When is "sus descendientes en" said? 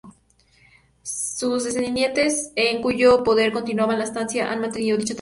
1.03-2.81